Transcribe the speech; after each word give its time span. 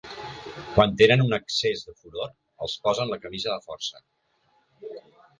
Quan 0.75 0.93
tenen 1.01 1.19
un 1.25 1.35
accés 1.37 1.83
de 1.89 1.93
furor, 1.99 2.31
els 2.67 2.77
posen 2.87 3.11
la 3.11 3.19
camisa 3.27 3.53
de 3.57 3.67
força. 3.67 4.01